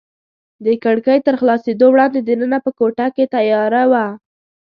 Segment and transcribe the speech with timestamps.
[0.65, 4.05] د کړکۍ تر خلاصېدو وړاندې دننه په کوټه کې تیاره وه.